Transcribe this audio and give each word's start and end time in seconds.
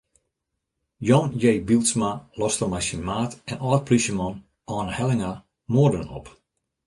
Jan 1.07 1.33
J. 1.41 1.43
Bylsma 1.67 2.09
loste 2.41 2.69
mei 2.71 2.83
syn 2.87 3.03
maat 3.09 3.31
en 3.49 3.61
âld-plysjeman 3.65 4.35
Anne 4.77 4.93
Hellinga 4.97 5.33
moarden 5.73 6.07
op. 6.19 6.27